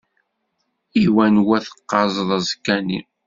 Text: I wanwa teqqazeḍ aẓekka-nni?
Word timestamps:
I 1.01 1.05
wanwa 1.15 1.57
teqqazeḍ 1.65 2.29
aẓekka-nni? 2.37 2.99